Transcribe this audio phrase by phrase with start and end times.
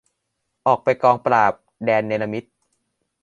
[0.67, 1.53] ออกไปกองปราบ
[1.85, 2.47] แดนเนรมิต